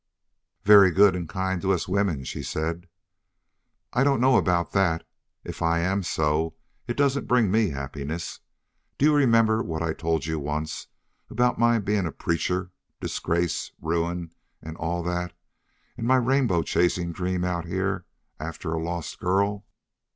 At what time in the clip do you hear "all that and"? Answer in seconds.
14.75-16.07